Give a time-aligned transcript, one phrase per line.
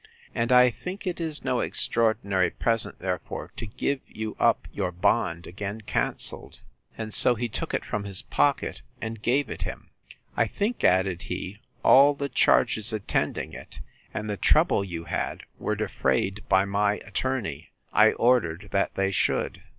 [0.33, 5.45] And I think it is no extraordinary present, therefore, to give you up your bond
[5.45, 6.61] again cancelled.
[6.97, 9.91] And so he took it from his pocket, and gave it him.
[10.35, 13.79] I think, added he, all the charges attending it,
[14.11, 19.61] and the trouble you had, were defrayed by my attorney; I ordered that they should.